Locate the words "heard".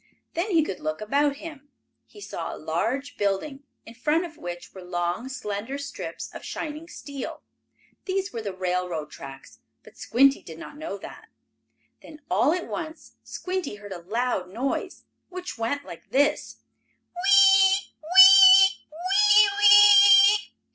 13.75-13.93